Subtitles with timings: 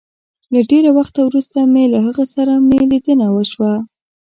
[0.53, 3.73] له ډېره وخته وروسته مي له هغه سره مي ليدنه وشوه